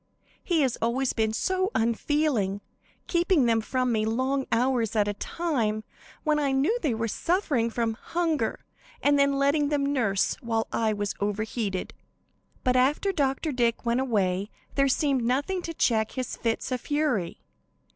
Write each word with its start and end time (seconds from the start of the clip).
He 0.43 0.61
has 0.63 0.79
always 0.81 1.13
been 1.13 1.31
so 1.31 1.69
unfeeling; 1.75 2.61
keeping 3.05 3.45
them 3.45 3.61
from 3.61 3.91
me 3.91 4.03
long 4.03 4.47
hours 4.51 4.95
at 4.95 5.07
a 5.07 5.13
time, 5.13 5.83
when 6.23 6.39
I 6.39 6.51
knew 6.53 6.75
they 6.81 6.95
were 6.95 7.07
suffering 7.07 7.69
from 7.69 7.93
hunger, 7.93 8.65
and 9.03 9.19
then 9.19 9.33
letting 9.37 9.69
them 9.69 9.85
nurse 9.93 10.37
while 10.41 10.65
I 10.71 10.91
was 10.91 11.13
overheated. 11.19 11.93
"But 12.63 12.75
after 12.75 13.11
Dr. 13.11 13.51
Dick 13.51 13.85
went 13.85 13.99
away 13.99 14.49
there 14.73 14.85
there 14.85 14.87
seemed 14.87 15.23
nothing 15.23 15.61
to 15.61 15.71
check 15.75 16.13
his 16.13 16.35
fits 16.35 16.71
of 16.71 16.81
fury. 16.81 17.43